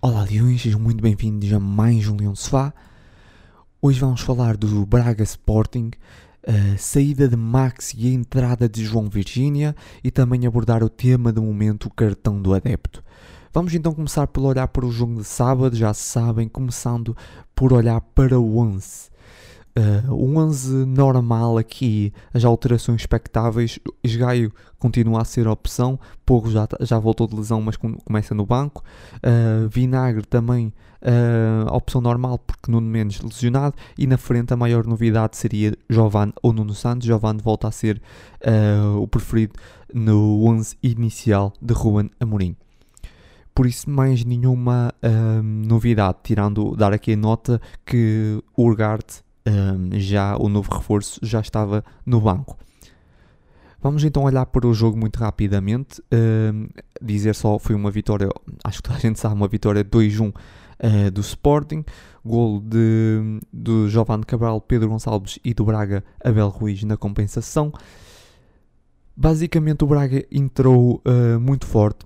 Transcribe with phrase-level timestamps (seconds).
[0.00, 2.72] Olá Leões, sejam muito bem-vindos a mais um Leão Sofá.
[3.82, 5.90] Hoje vamos falar do Braga Sporting,
[6.46, 9.74] a saída de Max e a entrada de João Virgínia
[10.04, 13.02] e também abordar o tema do momento, o cartão do adepto.
[13.52, 17.16] Vamos então começar por olhar para o jogo de sábado, já sabem, começando
[17.52, 19.10] por olhar para o 11.
[19.76, 26.50] Uh, o 11 normal aqui, as alterações expectáveis, Esgaio continua a ser a opção, Porro
[26.50, 28.82] já, já voltou de lesão, mas com, começa no banco.
[29.16, 33.76] Uh, Vinagre também uh, a opção normal, porque Nuno Mendes lesionado.
[33.96, 37.06] E na frente a maior novidade seria Giovanni ou Nuno Santos.
[37.06, 38.00] Giovanni volta a ser
[39.00, 39.54] o preferido
[39.92, 42.56] no 11 inicial de Ruben Amorim
[43.54, 44.94] por isso mais nenhuma
[45.42, 51.40] novidade, tirando dar aqui a nota que o Urgart um, já o novo reforço já
[51.40, 52.56] estava no banco.
[53.80, 56.02] Vamos então olhar para o jogo muito rapidamente.
[57.00, 58.28] Dizer só foi uma vitória,
[58.64, 60.34] acho que toda a gente sabe, uma vitória 2-1 uh,
[60.80, 61.84] ah, do Sporting.
[62.24, 67.72] Gol de, do Giovanni Cabral, Pedro Gonçalves e do Braga Abel Ruiz na compensação.
[69.16, 72.04] Basicamente o Braga entrou uh, muito forte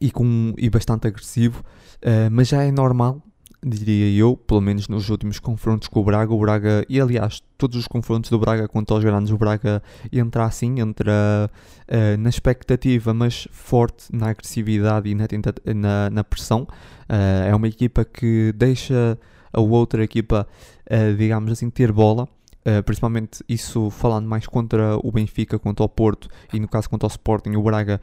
[0.00, 3.22] e, com, e bastante agressivo, uh, mas já é normal
[3.64, 7.76] diria eu, pelo menos nos últimos confrontos com o Braga, o Braga, e aliás, todos
[7.76, 11.50] os confrontos do Braga contra os grandes, o Braga entra assim, entra
[11.88, 15.26] uh, na expectativa, mas forte na agressividade e na,
[15.74, 16.62] na, na pressão.
[16.62, 19.18] Uh, é uma equipa que deixa
[19.52, 20.46] a outra equipa,
[20.90, 22.28] uh, digamos assim, ter bola.
[22.60, 27.06] Uh, principalmente isso falando mais contra o Benfica, contra o Porto e no caso contra
[27.06, 28.02] o Sporting, o Braga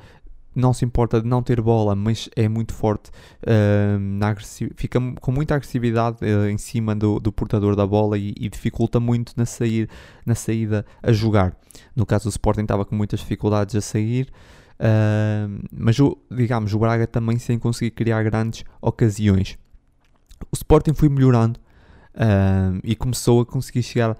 [0.58, 3.12] não se importa de não ter bola, mas é muito forte,
[3.44, 4.36] uh, na
[4.76, 9.00] fica com muita agressividade uh, em cima do, do, portador da bola e, e, dificulta
[9.00, 9.88] muito na, sair,
[10.26, 11.56] na saída a jogar.
[11.96, 14.28] No caso do Sporting estava com muitas dificuldades a sair,
[14.80, 19.60] uh, mas o, digamos, o Braga também sem conseguir criar grandes ocasiões.
[20.52, 21.60] O Sporting foi melhorando
[22.84, 24.18] e começou a conseguir chegar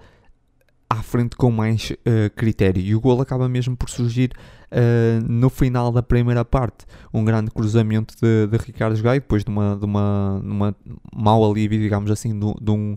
[0.90, 2.80] à frente com mais uh, critério.
[2.80, 4.32] E o gol acaba mesmo por surgir
[4.72, 6.86] uh, no final da primeira parte.
[7.12, 10.76] Um grande cruzamento de, de Ricardo Gaio, depois de uma, de uma, uma
[11.14, 12.96] mau alívio, digamos assim, de, de um.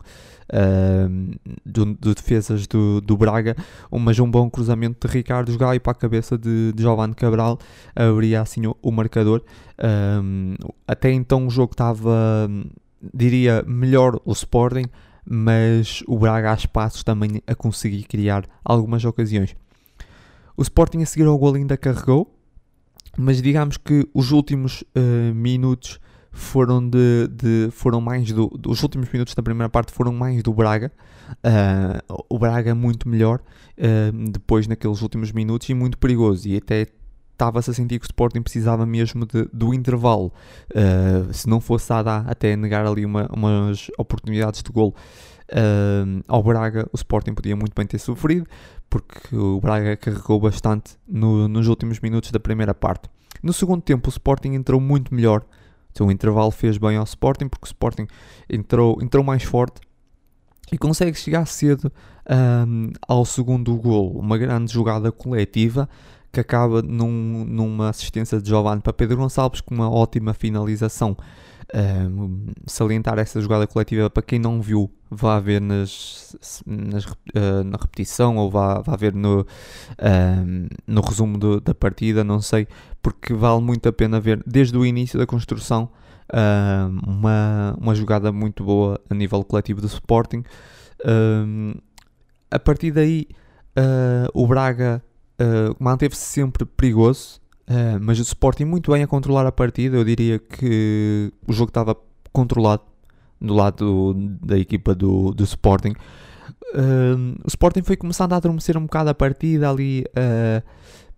[0.53, 3.55] Uh, de, de, defesas do, do Braga,
[3.89, 7.57] mas um bom cruzamento de Ricardo Gaio para a cabeça de, de Giovanni Cabral
[7.95, 9.41] abria assim o, o marcador.
[10.85, 12.49] até então o jogo estava,
[13.13, 14.87] diria, melhor o Sporting,
[15.25, 19.55] mas o Braga há espaços também a conseguir criar algumas ocasiões.
[20.57, 22.35] O Sporting a seguir ao gol ainda carregou,
[23.17, 25.99] mas digamos que os últimos uh, minutos
[26.31, 30.53] foram de, de, foram mais do, os últimos minutos da primeira parte foram mais do
[30.53, 30.89] Braga
[31.31, 33.41] uh, o Braga muito melhor
[33.77, 36.87] uh, depois naqueles últimos minutos e muito perigoso e até
[37.41, 40.31] estava-se a sentir que o Sporting precisava mesmo de, do intervalo.
[40.69, 44.95] Uh, se não fosse a dar até negar ali uma, umas oportunidades de gol
[45.51, 48.45] uh, ao Braga, o Sporting podia muito bem ter sofrido,
[48.87, 53.09] porque o Braga carregou bastante no, nos últimos minutos da primeira parte.
[53.41, 55.43] No segundo tempo, o Sporting entrou muito melhor.
[55.91, 58.07] Então, o intervalo fez bem ao Sporting, porque o Sporting
[58.49, 59.81] entrou, entrou mais forte
[60.71, 61.91] e consegue chegar cedo
[62.67, 64.17] um, ao segundo gol.
[64.17, 65.89] Uma grande jogada coletiva
[66.31, 71.15] que acaba num, numa assistência de Giovanni para Pedro Gonçalves com uma ótima finalização.
[71.73, 77.77] Um, salientar essa jogada coletiva para quem não viu, vá ver nas, nas uh, na
[77.81, 79.47] repetição ou vá, vá ver no,
[80.01, 82.67] um, no resumo do, da partida, não sei,
[83.01, 85.89] porque vale muito a pena ver desde o início da construção
[86.33, 90.43] uh, uma, uma jogada muito boa a nível coletivo do Sporting.
[92.49, 93.27] a partir daí,
[93.77, 95.01] uh, o Braga
[95.41, 99.97] uh, manteve-se sempre perigoso, uh, mas o Sporting muito bem a controlar a partida.
[99.97, 101.95] Eu diria que o jogo estava
[102.31, 102.83] controlado
[103.39, 105.93] do lado da equipa do, do Sporting.
[106.73, 110.05] Uh, o Sporting foi começando a adormecer um bocado a partida ali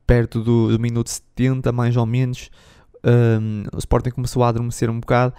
[0.08, 2.50] perto do, do, minuto 70, mais ou menos.
[3.74, 5.34] o Sporting começou a adormecer um bocado.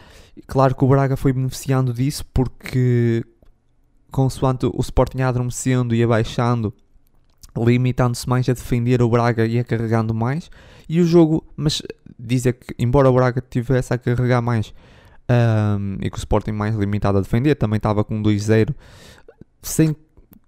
[0.46, 3.24] Claro que o Braga foi beneficiando disso porque,
[4.10, 6.72] consoante o Sporting adormecendo e abaixando,
[7.56, 10.50] limitando-se mais a defender o Braga e a carregando mais.
[10.88, 11.82] E o jogo, mas
[12.18, 14.74] dizer que, embora o Braga tivesse a carregar mais
[15.78, 18.74] um, e que o Sporting mais limitado a defender, também estava com 2-0,
[19.62, 19.94] sem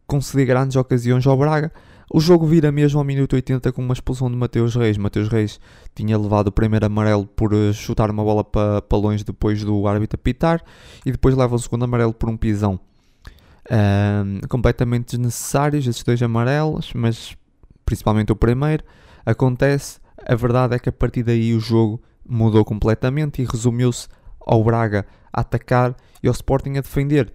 [0.06, 1.72] conceder grandes ocasiões ao Braga.
[2.12, 4.96] O jogo vira mesmo ao minuto 80 com uma expulsão de Mateus Reis.
[4.96, 5.58] Mateus Reis
[5.92, 9.88] tinha levado o primeiro amarelo por eh, chutar uma bola para, para longe depois do
[9.88, 10.62] árbitro apitar
[11.04, 12.78] e depois leva o segundo amarelo por um pisão
[14.48, 17.36] completamente desnecessários, esses dois amarelos, mas
[17.84, 18.84] principalmente o primeiro.
[19.24, 24.08] Acontece, a verdade é que a partir daí o jogo mudou completamente e resumiu-se
[24.40, 27.32] ao Braga a atacar e ao Sporting a defender.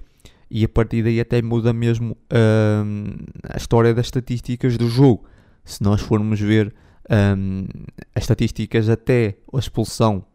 [0.50, 2.18] E a partir daí até muda mesmo
[2.86, 3.16] um,
[3.50, 5.26] a história das estatísticas do jogo.
[5.64, 6.74] Se nós formos ver
[7.10, 7.68] um,
[8.14, 10.26] as estatísticas até a expulsão,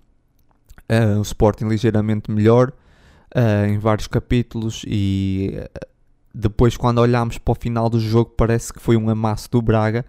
[0.91, 2.73] uh, o Sporting ligeiramente melhor
[3.37, 5.87] uh, em vários capítulos e uh,
[6.35, 10.05] depois quando olhamos para o final do jogo parece que foi um amasso do Braga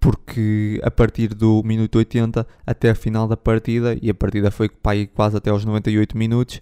[0.00, 4.68] porque a partir do minuto 80 até a final da partida, e a partida foi
[5.14, 6.60] quase até aos 98 minutos,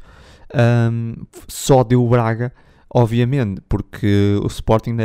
[0.91, 1.15] um,
[1.47, 2.53] só deu o Braga,
[2.93, 4.97] obviamente, porque o Sporting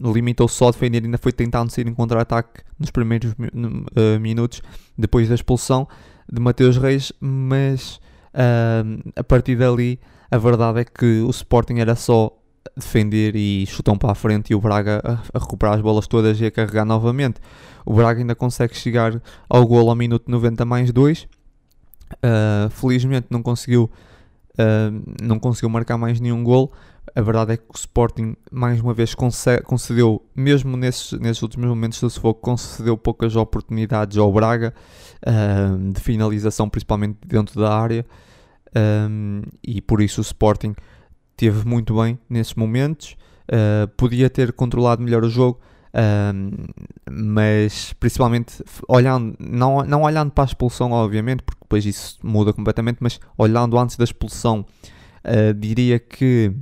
[0.00, 4.62] limitou só a defender, ainda foi tentando sair em contra-ataque nos primeiros uh, minutos
[4.96, 5.88] depois da expulsão
[6.32, 8.00] de Mateus Reis, mas
[8.34, 9.98] uh, a partir dali
[10.30, 12.34] a verdade é que o Sporting era só
[12.76, 16.40] defender e chutam para a frente e o Braga a, a, recuperar as bolas todas
[16.40, 17.40] e a carregar novamente.
[17.84, 21.22] O Braga ainda consegue chegar ao gol ao minuto 90 mais 2.
[21.22, 21.26] Uh,
[22.22, 23.90] ah, felizmente não conseguiu,
[24.54, 26.72] uh, não conseguiu marcar mais nenhum gol.
[27.14, 29.14] A verdade é que o Sporting mais uma vez
[29.64, 34.72] concedeu, mesmo nesses, nesses últimos momentos do sufoco, concedeu poucas oportunidades ao Braga
[35.92, 38.06] de finalização, principalmente dentro da área.
[38.74, 40.74] Um, e por isso o Sporting
[41.36, 43.16] teve muito bem nesses momentos,
[43.48, 45.60] uh, podia ter controlado melhor o jogo,
[47.10, 52.98] mas principalmente olhando, não, não olhando para a expulsão, obviamente, porque depois isso muda completamente,
[53.00, 54.64] mas olhando antes da expulsão,
[55.24, 56.54] uh, diria que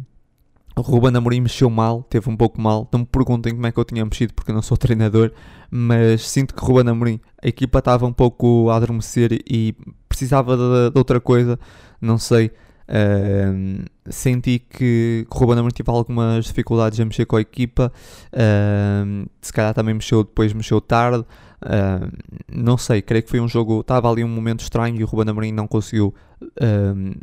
[0.77, 2.89] o Ruben Amorim mexeu mal, teve um pouco mal.
[2.93, 5.33] Não me perguntem como é que eu tinha mexido porque eu não sou treinador,
[5.71, 9.75] mas sinto que Ruben Amorim, a equipa estava um pouco a adormecer e
[10.09, 11.59] precisava de, de outra coisa,
[12.01, 12.51] não sei.
[12.91, 17.93] Uh, senti que, que o Ruben Amorim teve algumas dificuldades a mexer com a equipa,
[18.33, 22.11] uh, se calhar também mexeu depois, mexeu tarde, uh,
[22.53, 25.31] não sei, creio que foi um jogo, estava ali um momento estranho e o Ruben
[25.31, 26.13] Amorim não conseguiu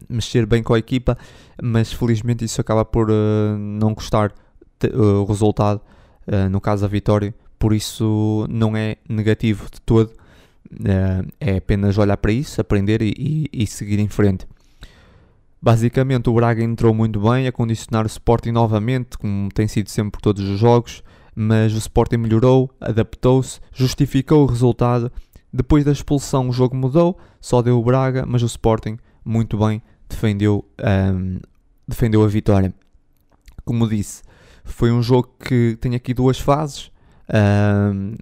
[0.07, 1.17] mexer bem com a equipa,
[1.61, 3.07] mas felizmente isso acaba por
[3.57, 4.31] não custar
[4.93, 5.81] o resultado,
[6.51, 10.13] no caso a vitória, por isso não é negativo de todo,
[11.39, 14.45] é apenas olhar para isso, aprender e, e, e seguir em frente.
[15.61, 20.11] Basicamente, o Braga entrou muito bem a condicionar o Sporting novamente, como tem sido sempre
[20.11, 21.03] por todos os jogos,
[21.35, 25.11] mas o Sporting melhorou, adaptou-se, justificou o resultado.
[25.51, 29.81] Depois da expulsão, o jogo mudou, só deu o Braga, mas o Sporting muito bem
[30.07, 30.63] defendeu,
[31.13, 31.39] um,
[31.87, 32.73] defendeu a vitória.
[33.65, 34.21] Como disse,
[34.63, 36.91] foi um jogo que tem aqui duas fases.
[37.29, 38.13] Um,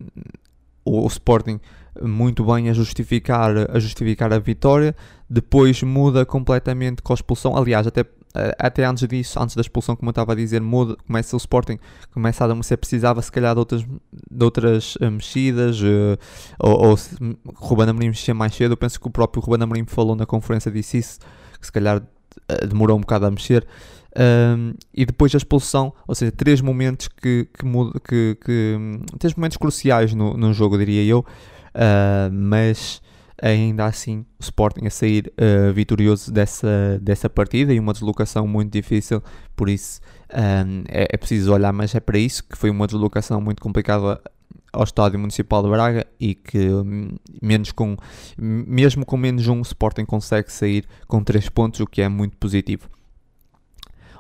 [0.84, 1.60] o, o Sporting
[2.02, 4.96] muito bem a justificar, a justificar a vitória,
[5.30, 7.56] depois muda completamente com a expulsão.
[7.56, 8.06] Aliás, até,
[8.60, 11.80] até antes disso, antes da expulsão, como eu estava a dizer, muda, começa o Sporting,
[12.14, 16.18] começa a adormecer, precisava se calhar de outras, de outras uh, mexidas, uh,
[16.60, 17.16] ou, ou se
[17.56, 18.74] Ruben Amorim mexia mais cedo.
[18.74, 21.20] Eu penso que o próprio Ruben Amorim falou na conferência, disse isso,
[21.60, 23.66] que se calhar uh, demorou um bocado a mexer.
[24.18, 27.66] Um, e depois a expulsão, ou seja, três momentos que, que,
[28.08, 28.78] que, que
[29.20, 31.26] três momentos cruciais no, no jogo, diria eu,
[31.76, 33.02] uh, mas
[33.42, 38.72] ainda assim o Sporting a sair uh, vitorioso dessa, dessa partida e uma deslocação muito
[38.72, 39.22] difícil,
[39.56, 40.00] por isso
[40.34, 44.22] um, é, é, preciso olhar, mas é para isso que foi uma deslocação muito complicada
[44.72, 47.96] ao Estádio Municipal de Braga e que hum, menos com,
[48.38, 52.38] mesmo com menos um o Sporting consegue sair com 3 pontos, o que é muito
[52.38, 52.90] positivo.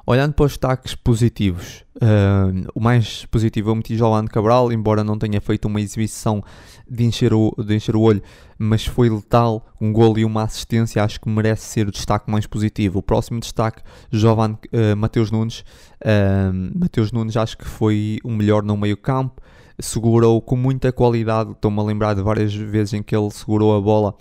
[0.07, 5.17] Olhando para os destaques positivos, uh, o mais positivo eu meti Jolando Cabral, embora não
[5.17, 6.43] tenha feito uma exibição
[6.87, 8.21] de encher, o, de encher o olho,
[8.55, 12.45] mas foi letal, um gol e uma assistência, acho que merece ser o destaque mais
[12.45, 12.99] positivo.
[12.99, 13.81] O próximo destaque,
[14.11, 15.61] Jovan uh, Mateus Nunes.
[16.01, 19.41] Uh, Mateus Nunes acho que foi o melhor no meio campo,
[19.79, 23.81] segurou com muita qualidade, estou-me a lembrar de várias vezes em que ele segurou a
[23.81, 24.13] bola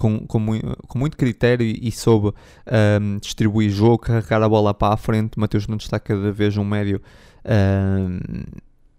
[0.00, 0.40] com, com,
[0.88, 5.38] com muito critério e soube um, distribuir jogo, carregar a bola para a frente.
[5.38, 7.02] Mateus Nunes está cada vez um médio,
[7.44, 8.18] um,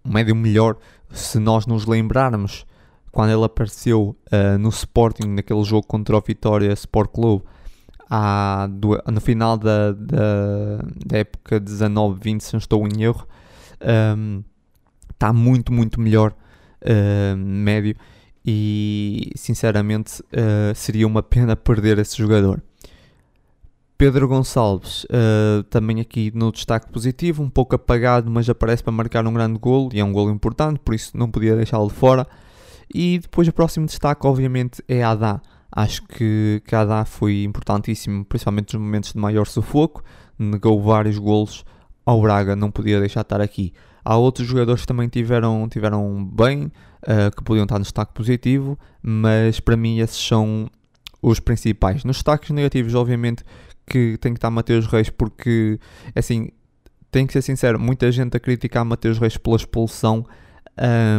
[0.04, 0.76] um médio melhor.
[1.10, 2.64] Se nós nos lembrarmos
[3.10, 7.44] quando ele apareceu uh, no Sporting, naquele jogo contra o Vitória Sport Clube,
[8.08, 13.26] há, do, no final da, da, da época 19-20, se não estou em erro,
[14.16, 14.44] um,
[15.10, 16.32] está muito, muito melhor
[16.82, 17.96] uh, médio
[18.44, 22.62] e sinceramente uh, seria uma pena perder esse jogador.
[23.96, 29.24] Pedro Gonçalves, uh, também aqui no destaque positivo, um pouco apagado, mas aparece para marcar
[29.26, 32.26] um grande golo e é um golo importante, por isso não podia deixá-lo de fora.
[32.92, 35.40] E depois o próximo destaque, obviamente, é Adá.
[35.70, 40.02] Acho que, que Adá foi importantíssimo, principalmente nos momentos de maior sufoco,
[40.36, 41.64] negou vários golos
[42.04, 43.72] ao Braga, não podia deixar de estar aqui.
[44.04, 46.64] Há outros jogadores que também tiveram, tiveram bem,
[47.02, 50.68] uh, que podiam estar no destaque positivo, mas para mim esses são
[51.22, 52.04] os principais.
[52.04, 53.44] Nos destaques negativos, obviamente,
[53.86, 55.78] que tem que estar Mateus Reis, porque,
[56.16, 56.48] assim,
[57.10, 60.26] tem que ser sincero, muita gente a criticar Mateus Reis pela expulsão.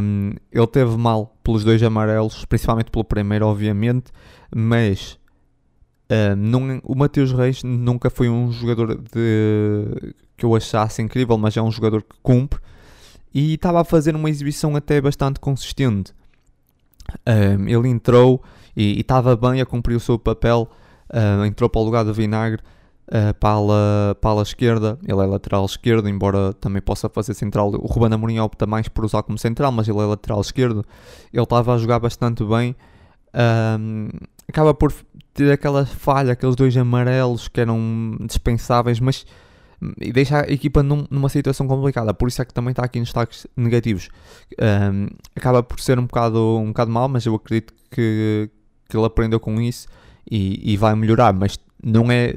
[0.01, 4.11] Um, ele teve mal pelos dois amarelos, principalmente pelo primeiro, obviamente,
[4.53, 5.17] mas
[6.11, 11.61] um, o Mateus Reis nunca foi um jogador de, que eu achasse incrível, mas é
[11.61, 12.59] um jogador que cumpre
[13.33, 16.13] e estava a fazer uma exibição até bastante consistente.
[17.27, 18.41] Um, ele entrou
[18.75, 20.69] e estava bem a cumprir o seu papel,
[21.09, 22.61] uh, entrou para o lugar do Vinagre
[23.07, 27.09] uh, para, a ala, para a ala esquerda, ele é lateral esquerdo, embora também possa
[27.09, 27.69] fazer central.
[27.69, 30.85] O Ruben Amorim opta mais por usar como central, mas ele é lateral esquerdo.
[31.31, 32.75] Ele estava a jogar bastante bem.
[33.79, 34.09] Um,
[34.47, 34.93] acaba por
[35.33, 39.25] ter aquela falha, aqueles dois amarelos que eram dispensáveis, mas
[39.99, 42.13] e deixa a equipa num, numa situação complicada.
[42.13, 44.09] Por isso é que também está aqui nos destaques negativos.
[44.61, 48.49] Um, acaba por ser um bocado, um bocado mal, mas eu acredito que,
[48.89, 49.87] que ele aprendeu com isso
[50.29, 51.33] e, e vai melhorar.
[51.33, 52.33] Mas não é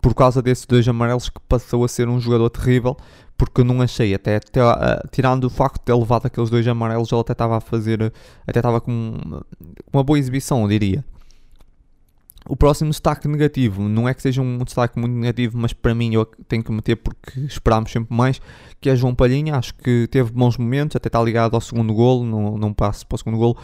[0.00, 2.96] por causa desses dois amarelos que passou a ser um jogador terrível,
[3.38, 7.10] porque não achei, até, até uh, tirando o facto de ter levado aqueles dois amarelos,
[7.10, 8.12] ele até estava a fazer,
[8.46, 9.40] até estava com
[9.92, 11.04] uma boa exibição, eu diria.
[12.46, 16.12] O próximo destaque negativo, não é que seja um destaque muito negativo, mas para mim
[16.12, 18.40] eu tenho que meter porque esperámos sempre mais,
[18.80, 22.24] que é João Palhinha, acho que teve bons momentos, até está ligado ao segundo golo,
[22.24, 23.56] não, não passo para o segundo golo,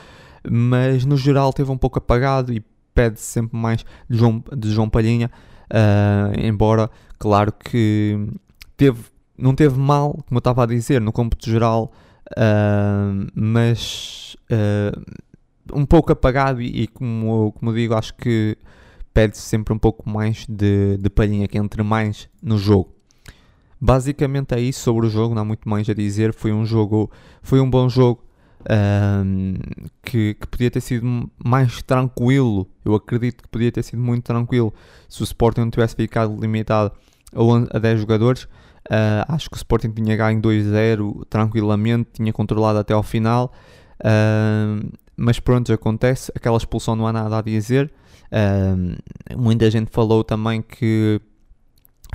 [0.51, 4.89] mas no geral teve um pouco apagado e pede sempre mais de João, de João
[4.89, 5.31] Palhinha.
[5.71, 8.29] Uh, embora, claro que
[8.77, 9.05] teve,
[9.37, 11.93] não teve mal, como eu estava a dizer, no cômputo geral,
[12.33, 15.30] uh, mas uh,
[15.75, 18.57] um pouco apagado e, e, como, como digo, acho que
[19.12, 22.95] pede sempre um pouco mais de, de palhinha, que entre mais no jogo.
[23.81, 26.35] Basicamente é isso sobre o jogo, não há muito mais a dizer.
[26.35, 27.11] Foi um jogo,
[27.43, 28.23] foi um bom jogo
[28.69, 29.55] um,
[30.03, 32.69] que, que, podia ter sido mais tranquilo.
[32.85, 34.73] Eu acredito que podia ter sido muito tranquilo
[35.09, 36.93] se o Sporting não tivesse ficado limitado
[37.73, 38.45] a, 10 jogadores.
[38.91, 43.53] Uh, acho que o Sporting tinha ganho 2-0 tranquilamente, tinha controlado até ao final.
[45.21, 46.33] Mas pronto, acontece.
[46.35, 47.93] Aquela expulsão não há nada a dizer.
[48.33, 48.97] Uh,
[49.37, 51.21] muita gente falou também que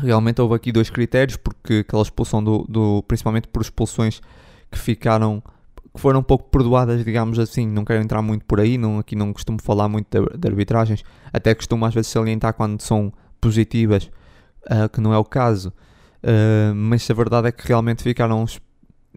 [0.02, 4.20] realmente houve aqui dois critérios, porque aquela expulsão do, do principalmente por expulsões
[4.72, 5.42] que ficaram
[5.94, 7.68] que foram um pouco perdoadas, digamos assim.
[7.68, 11.04] Não quero entrar muito por aí, não, aqui não costumo falar muito de, de arbitragens,
[11.32, 14.10] até costumo às vezes salientar quando são positivas,
[14.66, 15.72] uh, que não é o caso.
[16.24, 18.46] Uh, mas a verdade é que realmente ficaram,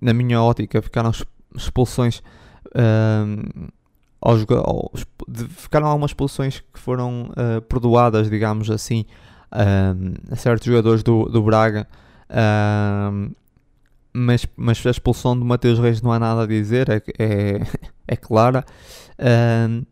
[0.03, 1.11] na minha ótica, ficaram
[1.57, 2.19] expulsões.
[2.67, 3.73] Uh,
[4.21, 5.07] aos, aos,
[5.51, 7.31] ficaram algumas expulsões que foram
[7.69, 9.05] perdoadas, digamos assim,
[9.51, 11.87] a certos jogadores do, do Braga
[14.19, 17.61] mas, mas a expulsão de Mateus Reis não há nada a dizer, é, é,
[18.07, 18.65] é clara.
[19.69, 19.85] Um,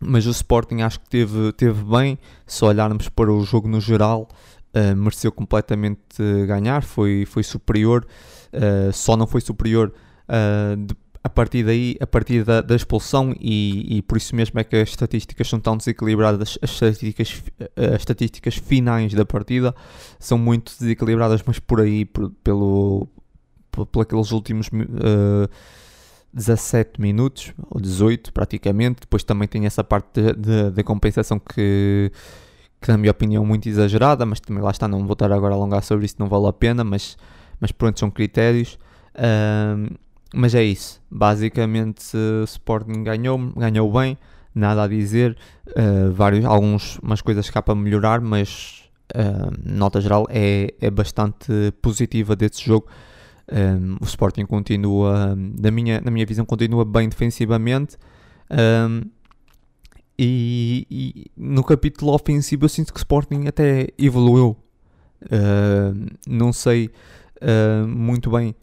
[0.00, 4.28] mas o Sporting acho que teve, teve bem, se olharmos para o jogo no geral,
[4.74, 8.06] uh, mereceu completamente ganhar, foi, foi superior,
[8.54, 9.92] uh, só não foi superior
[10.26, 14.64] uh, a partir daí, a partir da, da expulsão, e, e, por isso mesmo é
[14.64, 17.42] que as estatísticas são tão desequilibradas, as estatísticas,
[17.76, 19.74] as estatísticas finais da partida
[20.18, 23.06] são muito desequilibradas, mas por aí, por, pelo,
[23.70, 25.48] por aqueles últimos uh,
[26.32, 29.00] 17 minutos, ou 18 praticamente.
[29.00, 30.22] Depois também tem essa parte
[30.72, 32.10] de, compensação que,
[32.80, 35.54] que, na minha opinião, é muito exagerada, mas também lá está, não vou estar agora
[35.54, 37.18] a alongar sobre isso, não vale a pena, mas,
[37.60, 38.78] mas pronto, são critérios.
[39.14, 39.94] Uh,
[40.34, 44.16] mas é isso, basicamente Sporting ganhou, ganhou bem,
[44.54, 45.36] nada a dizer,
[45.68, 48.84] uh, vários, alguns, umas coisas cá para melhorar, mas
[49.14, 52.86] uh, nota geral é, é bastante positiva desse jogo
[53.50, 57.96] um, o Sporting continua, na minha, na minha visão, continua bem defensivamente.
[58.50, 59.02] Um,
[60.18, 64.56] e, e, no capítulo ofensivo eu sinto que o Sporting até evoluiu.
[65.22, 66.90] Uh, não sei
[67.42, 68.54] uh, muito bem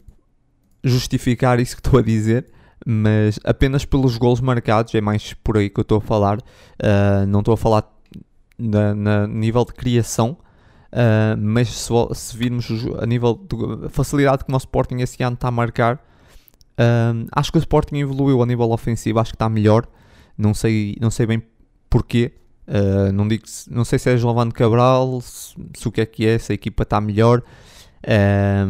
[0.82, 2.46] justificar isso que estou a dizer,
[2.86, 6.38] mas apenas pelos gols marcados, é mais por aí que eu estou a falar.
[6.38, 7.84] Uh, não estou a falar
[8.58, 10.36] na, na nível de criação,
[10.90, 12.66] Uh, mas se, se, virmos
[12.98, 17.52] a nível de facilidade que o nosso Sporting esse ano está a marcar, uh, acho
[17.52, 19.86] que o Sporting evoluiu a nível ofensivo, acho que está melhor.
[20.36, 21.42] Não sei, não sei bem
[21.90, 22.32] porquê.
[23.14, 26.38] Não, digo, não sei se é Giovanni Cabral, se, se, o que é que é,
[26.38, 27.42] se a equipa está melhor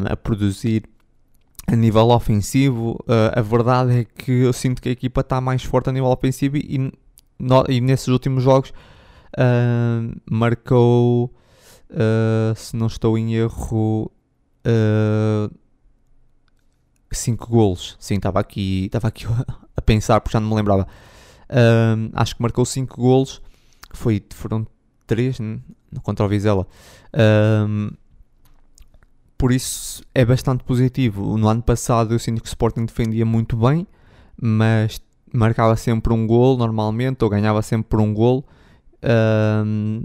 [0.08, 0.84] a produzir
[1.70, 2.98] a nível ofensivo.
[3.34, 6.56] a verdade é que eu sinto que a equipa está mais forte a nível ofensivo
[6.56, 6.90] e,
[7.68, 8.72] e nesses últimos jogos
[10.30, 11.32] marcou
[11.90, 14.10] uh, se não estou em erro,
[17.10, 17.76] 5 uh.
[17.98, 19.26] Sim, estava aqui, estava aqui
[19.76, 20.86] a pensar porque já não me lembrava.
[21.50, 23.40] Uh, acho que marcou 5 golos
[23.92, 24.66] foi, foram
[25.06, 25.38] 3
[26.02, 26.66] contra o Vizela.
[29.38, 31.38] Por isso é bastante positivo.
[31.38, 33.86] No ano passado eu sinto que o Sporting defendia muito bem,
[34.40, 35.00] mas
[35.32, 38.44] marcava sempre um gol normalmente, ou ganhava sempre por um gol.
[39.64, 40.02] Um,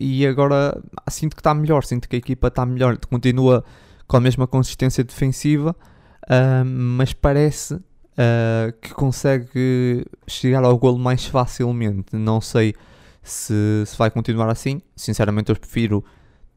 [0.00, 3.62] e agora sinto que está melhor, sinto que a equipa está melhor, continua
[4.06, 5.76] com a mesma consistência defensiva,
[6.24, 12.16] uh, mas parece uh, que consegue chegar ao golo mais facilmente.
[12.16, 12.74] Não sei
[13.22, 14.80] se, se vai continuar assim.
[14.96, 16.02] Sinceramente, eu prefiro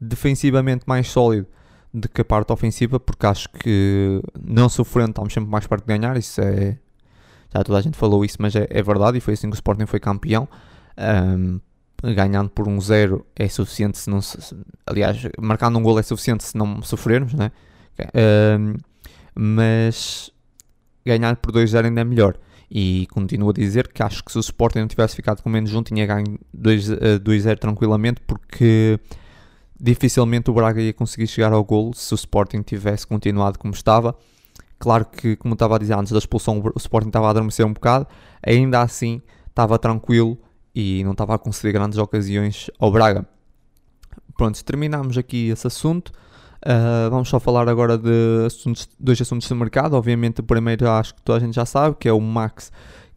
[0.02, 1.46] defensivamente mais sólido
[1.94, 5.98] do que a parte ofensiva, porque acho que não sofrendo estamos sempre mais perto de
[5.98, 6.16] ganhar.
[6.16, 6.78] Isso é.
[7.54, 9.56] Já toda a gente falou isso, mas é, é verdade, e foi assim que o
[9.56, 10.48] Sporting foi campeão.
[10.98, 11.60] Um,
[12.02, 14.38] ganhando por um zero é suficiente se não se,
[14.84, 17.52] aliás, marcando um gol é suficiente se não sofrermos, né?
[18.58, 18.74] Um,
[19.34, 20.30] mas
[21.06, 22.36] ganhar por 2-0 ainda é melhor.
[22.70, 25.74] E continuo a dizer que acho que se o Sporting não tivesse ficado com menos
[25.74, 28.98] um, tinha ganho 2-0 eh, tranquilamente, porque
[29.82, 34.14] dificilmente o Braga ia conseguir chegar ao gol se o Sporting tivesse continuado como estava.
[34.78, 37.72] Claro que, como estava a dizer antes da expulsão, o Sporting estava a adormecer um
[37.72, 38.06] bocado,
[38.46, 40.38] ainda assim estava tranquilo
[40.72, 43.26] e não estava a conceder grandes ocasiões ao Braga.
[44.36, 46.12] Pronto, terminamos aqui esse assunto.
[46.64, 49.94] Uh, vamos só falar agora de assuntos, dois assuntos de mercado.
[49.94, 52.70] Obviamente, o primeiro acho que toda a gente já sabe, que é o Max,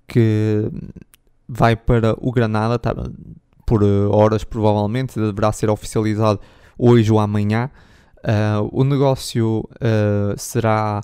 [0.08, 0.70] que
[1.48, 2.94] vai para o Granada, tá,
[3.66, 6.40] por horas provavelmente, deverá ser oficializado
[6.78, 7.70] hoje ou amanhã.
[8.20, 11.02] Uh, o negócio uh, será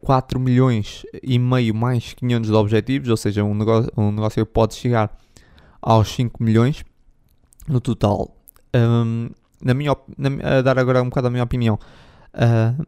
[0.00, 4.74] 4 milhões e meio mais 500 de objetivos, ou seja, um negócio, um negócio pode
[4.74, 5.16] chegar
[5.80, 6.84] aos 5 milhões
[7.68, 8.36] no total.
[8.74, 9.30] Um,
[9.62, 11.78] na minha, na, a dar agora um bocado a minha opinião,
[12.34, 12.86] uh,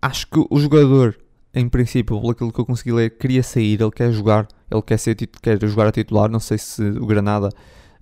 [0.00, 1.18] acho que o jogador,
[1.52, 5.14] em princípio, pelo que eu consegui ler, queria sair, ele quer jogar, ele quer, ser,
[5.14, 6.28] quer jogar a titular.
[6.28, 7.48] Não sei se o Granada,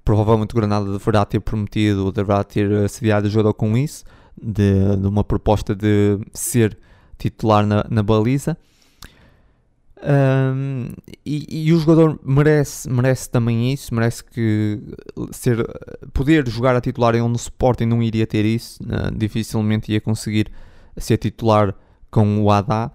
[0.05, 4.05] provavelmente o Granada deverá ter prometido, deverá ter assediado o jogador com isso,
[4.41, 6.79] de, de uma proposta de ser
[7.19, 8.57] titular na, na baliza.
[10.05, 10.89] Um,
[11.25, 14.81] e, e, o jogador merece, merece também isso, merece que
[15.31, 15.65] ser,
[16.13, 18.83] poder jogar a titular ele no Sporting não iria ter isso,
[19.17, 20.51] dificilmente ia conseguir
[20.97, 21.73] ser titular
[22.11, 22.91] com o Adá.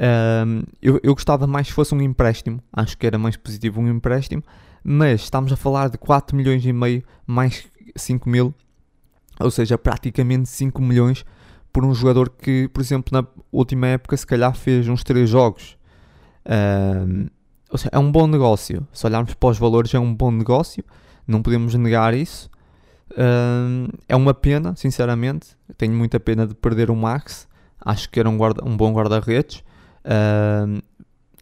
[0.00, 3.88] Um, eu, eu gostava mais que fosse um empréstimo, acho que era mais positivo um
[3.88, 4.42] empréstimo,
[4.82, 8.54] mas estamos a falar de 4 milhões e meio mais 5 mil,
[9.38, 11.24] ou seja, praticamente 5 milhões
[11.72, 15.76] por um jogador que, por exemplo, na última época se calhar fez uns 3 jogos
[17.70, 18.86] ou seja, é um bom negócio.
[18.92, 20.84] Se olharmos para os valores, é um bom negócio.
[21.26, 22.50] Não podemos negar isso.
[24.08, 25.56] é uma pena, sinceramente.
[25.78, 27.48] Tenho muita pena de perder o Max.
[27.80, 29.64] Acho que era um, guarda, um bom guarda-redes.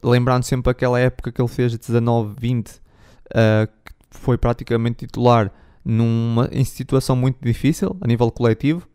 [0.02, 2.80] Lembrando sempre aquela época que ele fez 19-20, uh,
[3.34, 5.52] ah, que foi praticamente titular
[5.84, 8.86] numa, em situação muito difícil a nível coletivo.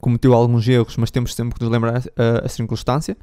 [0.00, 3.16] Cometeu alguns erros, mas temos sempre que nos lembrar a, a circunstância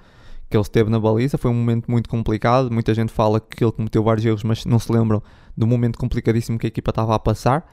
[0.50, 1.38] que ele esteve na baliza.
[1.38, 2.72] Foi um momento muito complicado.
[2.72, 5.22] Muita gente fala que ele cometeu vários erros, mas não se lembram
[5.56, 7.66] do momento complicadíssimo que a equipa estava a passar.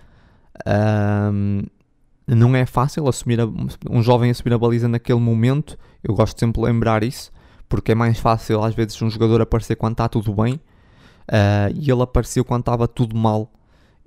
[0.67, 1.63] Um,
[2.27, 3.47] não é fácil assumir a,
[3.91, 5.79] um jovem assumir a baliza naquele momento.
[6.03, 7.31] Eu gosto sempre de lembrar isso,
[7.69, 10.55] porque é mais fácil às vezes um jogador aparecer quando está tudo bem.
[11.27, 13.51] Uh, e ele apareceu quando estava tudo mal.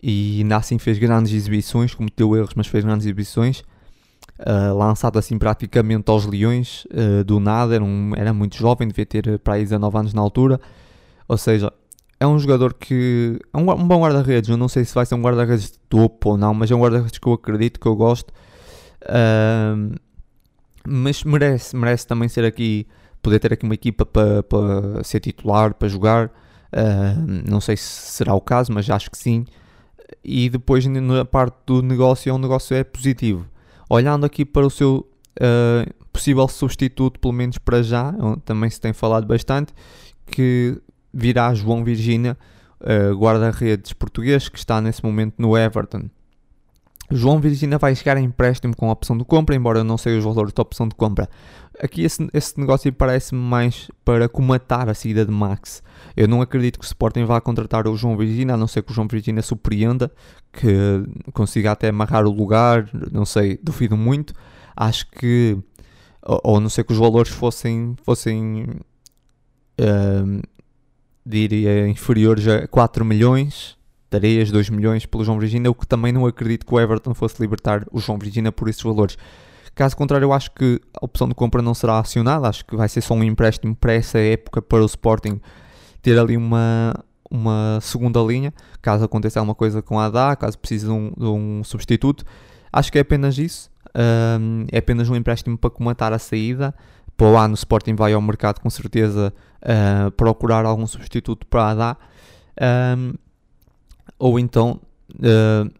[0.02, 3.64] E ainda assim fez grandes exibições, cometeu erros, mas fez grandes exibições
[4.40, 9.06] uh, lançado assim praticamente aos leões, uh, do nada, era, um, era muito jovem, devia
[9.06, 10.60] ter para aí 19 anos na altura,
[11.28, 11.72] ou seja,
[12.20, 15.16] é um jogador que é um, um bom guarda-redes, eu não sei se vai ser
[15.16, 17.96] um guarda-redes de topo ou não, mas é um guarda-redes que eu acredito, que eu
[17.96, 18.32] gosto,
[19.04, 19.96] uh,
[20.88, 22.88] mas merece, merece também ser aqui,
[23.28, 26.32] poder ter aqui uma equipa para, para ser titular, para jogar,
[27.46, 29.46] não sei se será o caso, mas acho que sim,
[30.24, 33.46] e depois na parte do negócio é um negócio é positivo
[33.90, 35.08] Olhando aqui para o seu
[35.40, 38.14] uh, possível substituto, pelo menos para já,
[38.44, 39.74] também se tem falado bastante,
[40.26, 40.78] que
[41.14, 42.38] virá João Virgínia,
[42.82, 46.10] uh, guarda-redes português, que está nesse momento no Everton.
[47.10, 50.18] João Virgínia vai chegar em empréstimo com a opção de compra, embora eu não sei
[50.18, 51.30] os valores da opção de compra.
[51.82, 55.84] Aqui esse, esse negócio parece-me mais para comatar a saída de Max.
[56.16, 58.92] Eu não acredito que o Sporting vá contratar o João Virgínia, a não ser que
[58.92, 60.12] o João Virgínia surpreenda,
[60.52, 64.34] que consiga até amarrar o lugar, não sei, duvido muito.
[64.76, 65.58] Acho que,
[66.24, 68.66] ou, ou não sei que os valores fossem, fossem
[69.80, 70.42] uh,
[71.26, 73.78] diria, inferiores a 4 milhões,
[74.10, 77.42] 3, 2 milhões pelo João Virgínia, o que também não acredito que o Everton fosse
[77.42, 79.18] libertar o João Virgínia por esses valores.
[79.78, 82.90] Caso contrário, eu acho que a opção de compra não será acionada, acho que vai
[82.90, 85.40] ser só um empréstimo para essa época para o Sporting
[86.02, 86.96] ter ali uma,
[87.30, 91.26] uma segunda linha, caso aconteça alguma coisa com a ADA, caso precise de um, de
[91.26, 92.26] um substituto.
[92.74, 93.70] Acho que é apenas isso.
[93.96, 96.74] Um, é apenas um empréstimo para comatar a saída.
[97.16, 101.62] Para o ano, o Sporting vai ao mercado com certeza uh, procurar algum substituto para
[101.62, 101.98] a ADA.
[102.98, 103.14] Um,
[104.18, 104.82] ou então
[105.14, 105.72] uh,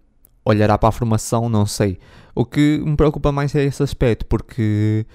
[0.46, 1.98] olhará para a formação, não sei.
[2.38, 5.08] O que me preocupa mais é esse aspecto, porque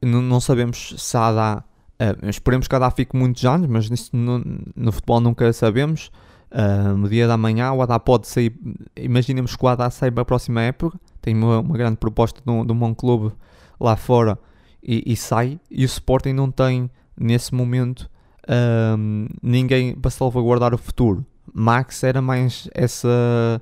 [0.00, 1.64] não sabemos se a ADA.
[2.00, 4.42] Uh, esperemos que a fique muitos anos, mas no,
[4.74, 6.10] no futebol nunca sabemos.
[6.50, 8.58] Uh, no dia da manhã o ADA pode sair.
[8.96, 10.98] Imaginemos que o ADA sai para a próxima época.
[11.20, 13.34] Tem uma, uma grande proposta de um, de um bom clube
[13.78, 14.38] lá fora
[14.82, 15.60] e, e, sai.
[15.70, 18.08] E o Sporting não tem, nesse momento,
[18.48, 21.22] uh, ninguém para salvaguardar o futuro.
[21.52, 23.60] Max era mais essa.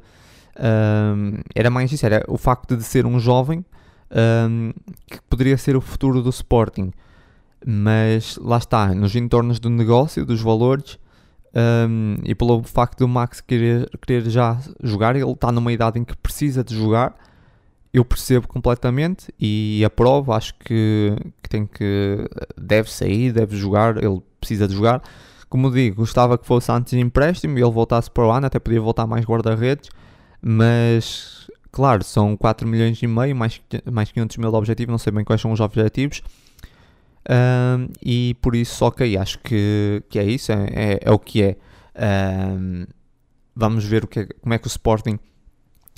[1.55, 3.65] Era mais isso, era o facto de ser um jovem
[4.13, 4.73] um,
[5.07, 6.93] que poderia ser o futuro do Sporting.
[7.65, 10.99] Mas lá está, nos entornos do negócio, dos valores,
[11.55, 16.05] um, e pelo facto do Max querer, querer já jogar, ele está numa idade em
[16.05, 17.15] que precisa de jogar.
[17.93, 24.23] Eu percebo completamente e aprovo, acho que, que tem que deve sair, deve jogar, ele
[24.41, 25.03] precisa de jogar.
[25.47, 28.59] Como digo, gostava que fosse antes de empréstimo e ele voltasse para o ano, até
[28.59, 29.91] podia voltar mais guarda-redes,
[30.43, 33.59] mas Claro, são 4 milhões e meio, mais,
[33.91, 36.23] mais 500 mil de objetivo, não sei bem quais são os objetivos.
[37.29, 41.43] Um, e por isso, ok, acho que, que é isso, é, é, é o que
[41.43, 41.57] é.
[41.97, 42.85] Um,
[43.57, 45.19] vamos ver o que é, como é que o Sporting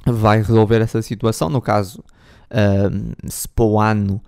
[0.07, 1.51] vai resolver essa situação.
[1.51, 2.05] No caso,
[2.93, 4.23] um, se para o ano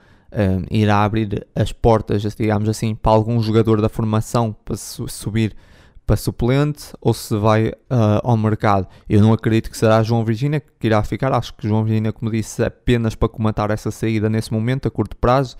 [0.71, 5.55] irá abrir as portas, digamos assim, para algum jogador da formação para subir
[6.07, 8.87] para suplente ou se vai uh, ao mercado.
[9.09, 11.33] Eu não acredito que será João Virgínia que irá ficar.
[11.33, 15.17] Acho que João Virgínia, como disse, apenas para comentar essa saída nesse momento, a curto
[15.17, 15.57] prazo,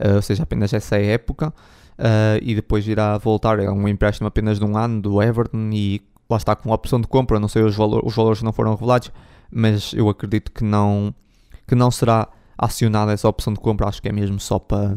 [0.00, 1.54] uh, ou seja, apenas essa época.
[1.96, 3.60] Uh, e depois irá voltar.
[3.60, 7.00] É um empréstimo apenas de um ano do Everton e lá está com a opção
[7.00, 7.38] de compra.
[7.38, 9.12] Não sei os, valor, os valores não foram revelados,
[9.48, 11.14] mas eu acredito que não,
[11.68, 12.26] que não será
[12.58, 13.86] acionada essa opção de compra.
[13.86, 14.96] Acho que é mesmo só para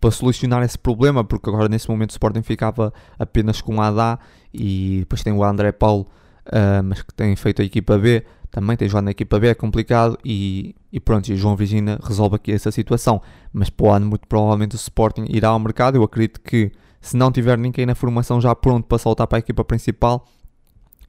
[0.00, 4.18] para solucionar esse problema, porque agora nesse momento o Sporting ficava apenas com o Adá
[4.52, 6.06] e depois tem o André Paulo,
[6.46, 9.54] uh, mas que tem feito a equipa B, também tem jogado na equipa B, é
[9.54, 13.20] complicado e, e pronto, e João Virginia resolve aqui essa situação.
[13.52, 15.96] Mas para o ano, muito provavelmente o Sporting irá ao mercado.
[15.96, 19.40] Eu acredito que se não tiver ninguém na formação já pronto para saltar para a
[19.40, 20.26] equipa principal,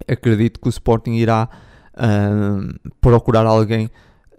[0.08, 1.50] acredito que o Sporting irá
[1.94, 3.90] uh, procurar alguém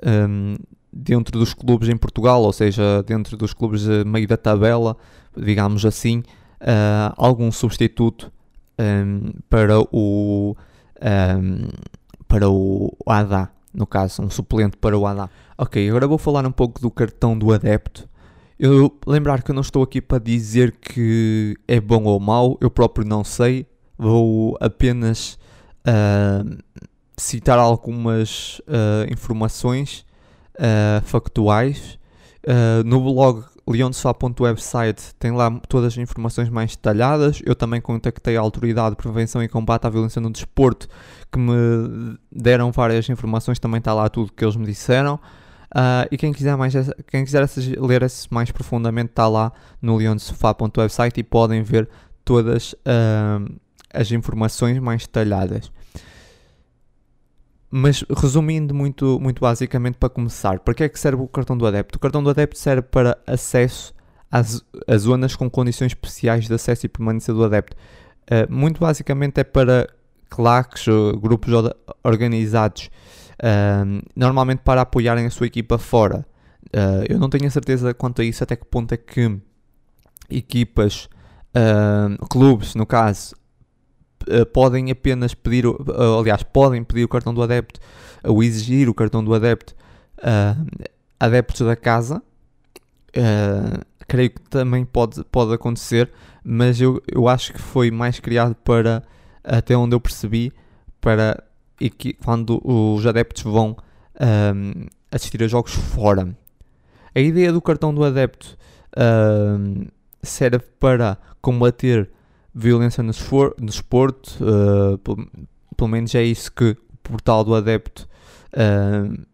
[0.04, 0.56] um,
[0.92, 4.96] dentro dos clubes em Portugal, ou seja, dentro dos clubes de meio da tabela,
[5.36, 6.18] digamos assim,
[6.60, 8.32] uh, algum substituto
[8.78, 10.56] um, para o
[11.00, 11.68] um,
[12.26, 15.30] para o ADA, no caso, um suplente para o ADA.
[15.56, 18.08] Ok, agora vou falar um pouco do cartão do adepto.
[18.58, 22.70] Eu lembrar que eu não estou aqui para dizer que é bom ou mau, eu
[22.70, 23.66] próprio não sei.
[23.96, 25.38] Vou apenas
[25.86, 26.58] uh,
[27.16, 30.04] citar algumas uh, informações
[30.58, 31.98] uh, factuais.
[32.44, 37.40] Uh, no blog leonsfa.website tem lá todas as informações mais detalhadas.
[37.44, 40.88] Eu também contactei a Autoridade de Prevenção e Combate à Violência no Desporto,
[41.30, 45.20] que me deram várias informações, também está lá tudo que eles me disseram.
[45.74, 46.72] Uh, e quem quiser, mais,
[47.08, 47.46] quem quiser
[47.78, 51.88] ler mais profundamente está lá no leonsofá.website e podem ver
[52.24, 53.54] todas uh,
[53.92, 55.70] as informações mais detalhadas.
[57.70, 61.66] Mas resumindo muito, muito basicamente para começar, para que é que serve o cartão do
[61.66, 61.96] adepto?
[61.96, 63.92] O cartão do adepto serve para acesso
[64.30, 67.76] às, às zonas com condições especiais de acesso e permanência do adepto.
[68.24, 69.88] Uh, muito basicamente é para
[70.28, 70.86] claques,
[71.20, 71.52] grupos
[72.04, 72.90] organizados,
[73.34, 76.26] uh, normalmente para apoiarem a sua equipa fora.
[76.66, 79.38] Uh, eu não tenho a certeza quanto a isso, até que ponto é que
[80.30, 81.08] equipas,
[82.28, 83.34] clubes, no caso,
[84.28, 85.76] uh, podem apenas pedir, uh,
[86.18, 87.80] aliás, podem pedir o cartão do adepto
[88.24, 89.74] ou exigir o cartão do adepto
[90.18, 90.86] uh,
[91.18, 92.22] adeptos da casa.
[94.06, 96.10] creio que também pode, pode acontecer,
[96.44, 99.02] mas eu, eu acho que foi mais criado para,
[99.42, 100.52] até onde eu percebi,
[101.00, 101.42] para
[101.80, 103.76] e que quando os adeptos vão
[105.12, 106.36] assistir a jogos fora.
[107.14, 108.56] A ideia do cartão do adepto
[110.22, 112.10] serve para combater
[112.58, 115.30] violência no, esfor, no esporte, uh, pelo,
[115.76, 118.08] pelo, menos é isso que o portal do adepto
[118.52, 119.26] uh,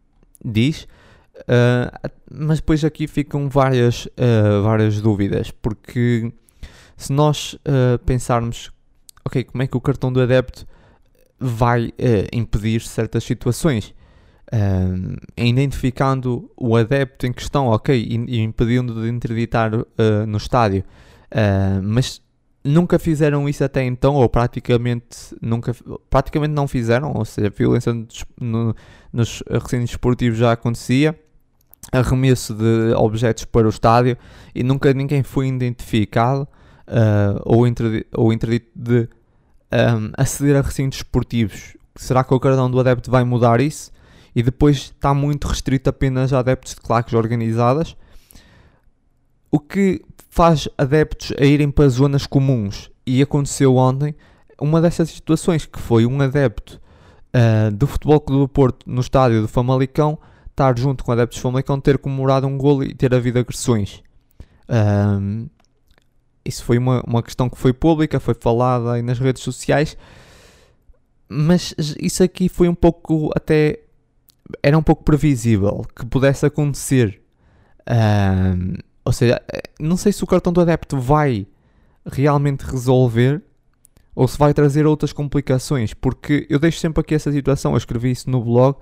[0.45, 0.87] diz.
[1.39, 4.09] Uh, mas depois aqui ficam várias,
[4.63, 6.33] várias dúvidas, porque
[6.97, 7.57] se nós
[8.05, 8.73] pensarmos,
[9.25, 10.67] ok, como é que o cartão do adepto
[11.39, 11.93] vai
[12.33, 13.95] impedir certas situações?
[15.37, 19.87] Identificando o adepto em questão, ok, e, e impedindo de interditar uh,
[20.27, 20.83] no estádio.
[21.31, 22.21] Uh, mas
[22.65, 25.75] nunca fizeram isso até então, ou praticamente, nunca,
[26.09, 27.93] praticamente não fizeram, ou seja, violência
[28.41, 28.75] no,
[29.13, 31.19] nos recintos esportivos já acontecia,
[31.93, 34.17] arremesso de objetos para o estádio
[34.55, 36.49] e nunca ninguém foi identificado
[36.89, 39.09] uh, ou, interdito, ou interdito de
[39.71, 41.77] um, aceder a recintos esportivos.
[41.95, 43.93] Será que o cartão do adepto vai mudar isso?
[44.35, 47.97] E depois está muito restrito apenas a adeptos de claques organizadas,
[49.51, 50.03] o que
[50.35, 52.91] faz adeptos a irem para zonas comuns.
[53.07, 54.17] E aconteceu ontem
[54.61, 56.81] uma dessas situações, que foi um adepto
[57.33, 60.19] uh, do Futebol Clube do Porto no estádio do Famalicão
[60.51, 64.03] estar junto com adeptos do Famalicão, ter comemorado um golo e ter havido agressões.
[64.69, 65.49] Um,
[66.45, 69.97] isso foi uma, uma questão que foi pública, foi falada aí nas redes sociais,
[71.29, 73.81] mas isso aqui foi um pouco até
[74.63, 77.23] era um pouco previsível que pudesse acontecer.
[77.89, 79.41] Um, ou seja,
[79.79, 81.47] não sei se o cartão do adepto vai
[82.07, 83.43] realmente resolver
[84.15, 88.13] ou se vai trazer outras complicações, porque eu deixo sempre aqui essa situação, eu escrevi
[88.13, 88.77] isso no blog.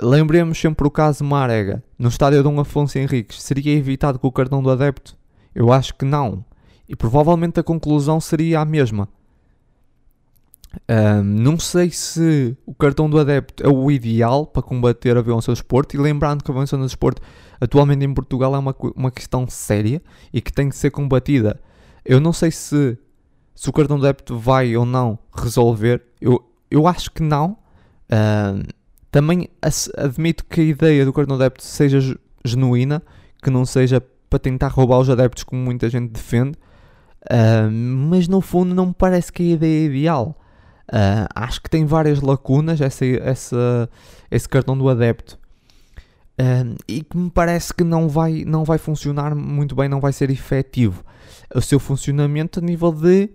[0.00, 3.40] Lembremos sempre o caso Marega, no estádio Dom Afonso Henriques.
[3.42, 5.16] Seria evitado com o cartão do adepto?
[5.54, 6.44] Eu acho que não.
[6.88, 9.08] E provavelmente a conclusão seria a mesma.
[10.88, 15.52] Um, não sei se o cartão do adepto é o ideal para combater a violência
[15.52, 15.96] do desporto.
[15.96, 17.22] E lembrando que a violência no desporto
[17.60, 21.60] atualmente em Portugal é uma, uma questão séria e que tem que ser combatida.
[22.04, 22.98] Eu não sei se,
[23.54, 26.02] se o cartão do adepto vai ou não resolver.
[26.20, 27.56] Eu, eu acho que não.
[28.10, 28.62] Uh,
[29.10, 29.48] também
[29.96, 33.02] admito que a ideia do cartão de adepto seja genuína,
[33.42, 36.58] que não seja para tentar roubar os adeptos como muita gente defende.
[37.30, 40.38] Uh, mas no fundo não me parece que a ideia é ideal.
[40.92, 43.88] Uh, acho que tem várias lacunas essa, essa,
[44.30, 45.38] esse cartão do adepto
[46.38, 50.12] uh, e que me parece que não vai, não vai funcionar muito bem, não vai
[50.12, 51.02] ser efetivo
[51.54, 53.30] o seu funcionamento a nível de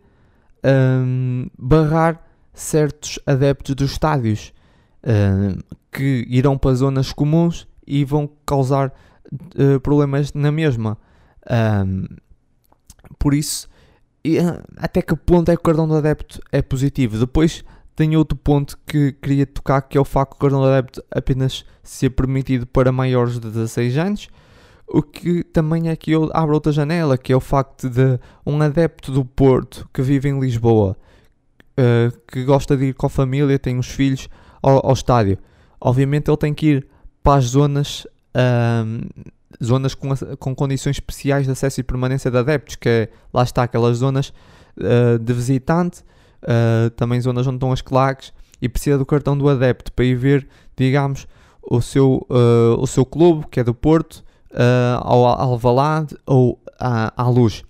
[1.58, 2.22] barrar
[2.54, 4.54] certos adeptos dos estádios
[5.90, 8.94] que irão para zonas comuns e vão causar
[9.82, 10.98] problemas na mesma.
[13.18, 13.69] por isso,
[14.24, 17.18] e, ah, até que ponto é que o cartão do adepto é positivo?
[17.18, 17.64] Depois
[17.96, 21.04] tem outro ponto que queria tocar, que é o facto que o cartão do adepto
[21.12, 24.30] apenas ser permitido para maiores de 16 anos,
[24.88, 28.60] o que também é que eu abro outra janela, que é o facto de um
[28.62, 30.98] adepto do Porto que vive em Lisboa,
[31.78, 34.28] uh, que gosta de ir com a família, tem os filhos
[34.62, 35.38] ao, ao estádio.
[35.80, 36.88] Obviamente ele tem que ir
[37.22, 38.06] para as zonas
[38.36, 39.28] uh,
[39.64, 43.64] zonas com, com condições especiais de acesso e permanência de adeptos, que é, lá está,
[43.64, 44.34] aquelas zonas
[44.78, 46.02] uh, de visitante,
[46.44, 50.16] uh, também zonas onde estão as claques, e precisa do cartão do adepto para ir
[50.16, 51.28] ver, digamos,
[51.62, 54.24] o seu, uh, o seu clube, que é do Porto,
[55.02, 57.64] ao Alvalade ou à, à Luz.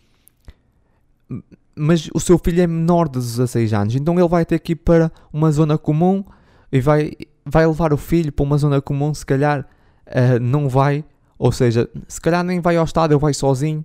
[1.76, 4.78] Mas o seu filho é menor de 16 anos, então ele vai ter que ir
[4.78, 6.24] para uma zona comum
[6.72, 7.12] e vai,
[7.46, 9.68] vai levar o filho para uma zona comum, se calhar
[10.42, 11.04] não vai
[11.40, 13.84] ou seja, se calhar nem vai ao estádio, vai sozinho.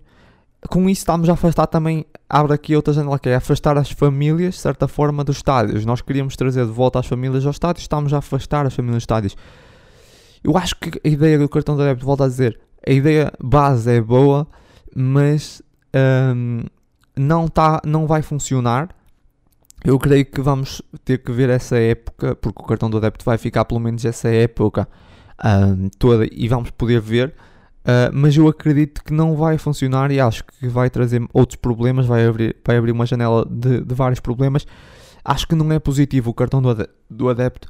[0.68, 4.54] Com isso estamos a afastar também, abre aqui outra janela que é afastar as famílias,
[4.54, 5.86] de certa forma, dos estádios.
[5.86, 9.02] Nós queríamos trazer de volta as famílias aos estádios, estamos a afastar as famílias dos
[9.04, 9.36] estádios.
[10.42, 13.90] Eu acho que a ideia do cartão de débito, volto a dizer, a ideia base
[13.90, 14.46] é boa,
[14.94, 15.62] mas
[16.34, 16.64] hum,
[17.16, 18.88] não, tá, não vai funcionar.
[19.84, 23.38] Eu creio que vamos ter que ver essa época, porque o cartão do adepto vai
[23.38, 24.88] ficar pelo menos essa época
[25.42, 27.34] um, toda e vamos poder ver.
[27.84, 32.06] Uh, mas eu acredito que não vai funcionar e acho que vai trazer outros problemas,
[32.06, 34.66] vai abrir, vai abrir uma janela de, de vários problemas.
[35.22, 37.68] Acho que não é positivo o cartão do, ade do adepto,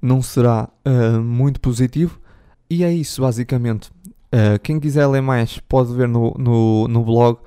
[0.00, 2.20] não será uh, muito positivo.
[2.68, 3.90] E é isso, basicamente.
[4.32, 7.38] Uh, quem quiser ler mais pode ver no, no, no blog.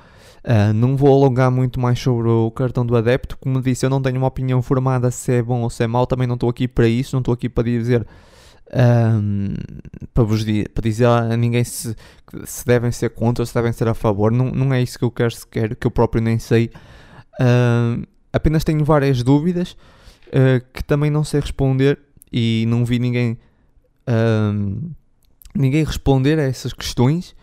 [0.73, 3.37] não vou alongar muito mais sobre o cartão do adepto.
[3.37, 6.07] Como disse, eu não tenho uma opinião formada se é bom ou se é mau.
[6.07, 8.07] Também não estou aqui para isso, não estou aqui para dizer
[8.73, 9.53] um,
[10.13, 11.95] para, vos para dizer a ninguém se,
[12.45, 14.31] se devem ser contra ou se devem ser a favor.
[14.31, 16.71] Não, não é isso que eu quero sequer, que eu próprio nem sei.
[17.39, 18.03] Um,
[18.33, 19.77] apenas tenho várias dúvidas
[20.27, 21.99] uh, que também não sei responder
[22.31, 23.37] e não vi ninguém,
[24.07, 24.91] um,
[25.55, 27.35] ninguém responder a essas questões.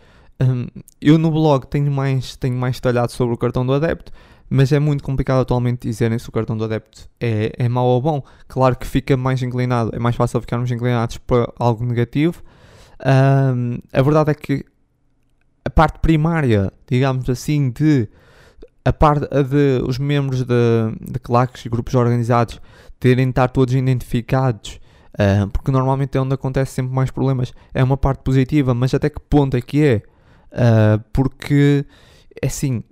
[1.00, 4.12] eu no blog tenho mais, tenho mais detalhado sobre o cartão do adepto
[4.48, 8.00] mas é muito complicado atualmente dizerem se o cartão do adepto é, é mau ou
[8.00, 8.22] bom.
[8.46, 12.42] Claro que fica mais inclinado, é mais fácil ficarmos inclinados para algo negativo.
[13.04, 14.64] Um, a verdade é que
[15.64, 18.08] a parte primária, digamos assim, de
[18.84, 20.54] a parte de os membros de,
[21.00, 22.60] de claques e grupos organizados
[23.00, 24.78] terem de estar todos identificados,
[25.14, 29.08] uh, porque normalmente é onde acontece sempre mais problemas, é uma parte positiva, mas até
[29.08, 30.02] que ponto é que é?
[30.52, 31.84] Uh, porque,
[32.40, 32.84] é assim,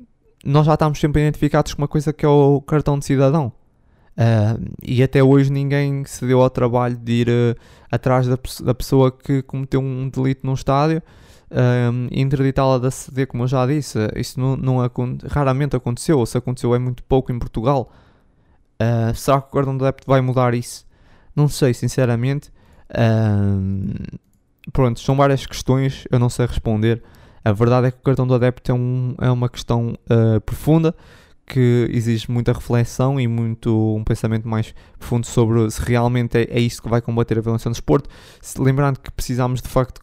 [0.44, 3.52] nós já estamos sempre identificados com uma coisa que é o cartão de cidadão.
[4.12, 7.58] Uh, e até hoje ninguém se deu ao trabalho de ir uh,
[7.90, 10.98] atrás da, da, pessoa que cometeu um delito num estádio
[11.50, 13.98] uh, e interditá-la da CD, como eu já disse.
[14.14, 14.76] Isso não, não
[15.28, 17.90] raramente aconteceu, ou se aconteceu é muito pouco em Portugal.
[19.14, 20.84] será que o cartão de adepto vai mudar isso?
[21.34, 22.52] Não sei, sinceramente.
[24.72, 27.02] pronto, são várias questões, eu não sei responder.
[27.44, 29.94] A verdade é que o cartão do adepto é, um, é uma questão
[30.46, 30.94] profunda
[31.44, 36.60] que exige muita reflexão e muito um pensamento mais profundo sobre se realmente é, é
[36.60, 38.08] isto que vai combater a violência no desporto.
[38.58, 40.00] Lembrando que precisamos de facto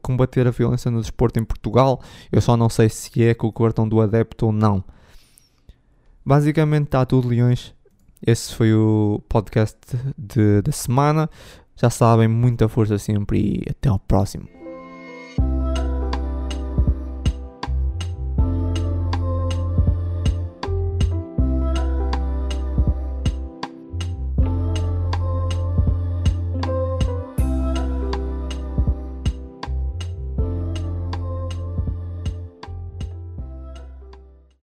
[0.00, 3.52] combater a violência no desporto em Portugal, eu só não sei se é com o
[3.52, 4.82] cartão do adepto ou não.
[6.24, 7.74] Basicamente está tudo, Leões.
[8.24, 9.78] Esse foi o podcast
[10.16, 11.28] da semana.
[11.76, 14.59] Já sabem, muita força sempre e até ao próximo.